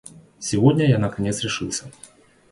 Сегодня 0.39 0.89
я 0.89 0.97
наконец 0.97 1.41
решился. 1.41 1.85